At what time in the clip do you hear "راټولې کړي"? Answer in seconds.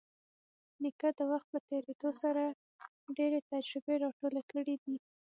4.03-4.75